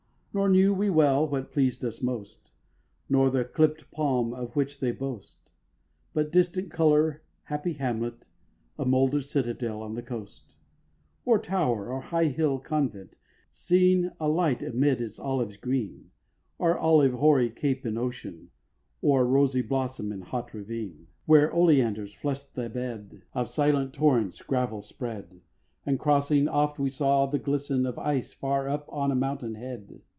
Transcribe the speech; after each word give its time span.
Nor 0.33 0.47
knew 0.47 0.73
we 0.73 0.89
well 0.89 1.27
what 1.27 1.51
pleased 1.51 1.83
us 1.83 2.01
most, 2.01 2.53
Not 3.09 3.31
the 3.33 3.43
clipt 3.43 3.91
palm 3.91 4.33
of 4.33 4.55
which 4.55 4.79
they 4.79 4.93
boast; 4.93 5.49
But 6.13 6.31
distant 6.31 6.71
colour, 6.71 7.21
happy 7.43 7.73
hamlet, 7.73 8.29
A 8.79 8.85
moulder'd 8.85 9.25
citadel 9.25 9.81
on 9.81 9.93
the 9.95 10.01
coast, 10.01 10.55
Or 11.25 11.37
tower, 11.37 11.91
or 11.91 11.99
high 11.99 12.27
hill 12.29 12.59
convent, 12.59 13.17
seen 13.51 14.13
A 14.21 14.29
light 14.29 14.63
amid 14.63 15.01
its 15.01 15.19
olives 15.19 15.57
green; 15.57 16.11
Or 16.57 16.77
olive 16.77 17.11
hoary 17.11 17.49
cape 17.49 17.85
in 17.85 17.97
ocean; 17.97 18.51
Or 19.01 19.27
rosy 19.27 19.61
blossom 19.61 20.13
in 20.13 20.21
hot 20.21 20.53
ravine, 20.53 21.07
Where 21.25 21.51
oleanders 21.53 22.13
flush'd 22.13 22.55
the 22.55 22.69
bed 22.69 23.23
Of 23.33 23.49
silent 23.49 23.93
torrents, 23.95 24.41
gravel 24.41 24.81
spread; 24.81 25.41
And, 25.85 25.99
crossing, 25.99 26.47
oft 26.47 26.79
we 26.79 26.89
saw 26.89 27.25
the 27.25 27.37
glisten 27.37 27.85
Of 27.85 27.99
ice, 27.99 28.31
far 28.31 28.69
up 28.69 28.85
on 28.87 29.11
a 29.11 29.15
mountain 29.15 29.55
head. 29.55 29.99